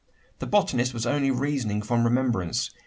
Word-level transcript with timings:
The 0.39 0.47
botanist 0.47 0.95
was 0.95 1.05
only 1.05 1.29
reasoning 1.29 1.83
from 1.83 2.03
remembrance. 2.05 2.71